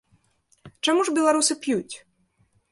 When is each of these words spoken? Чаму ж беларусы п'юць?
Чаму 0.87 1.05
ж 1.11 1.15
беларусы 1.19 1.53
п'юць? 1.67 1.95